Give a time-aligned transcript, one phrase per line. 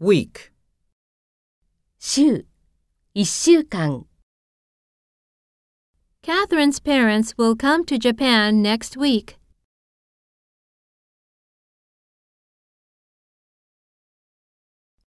[0.00, 0.50] week,
[1.98, 2.46] 週、
[3.14, 4.06] 1週間。
[6.22, 9.39] Catherine's parents will come to Japan next week.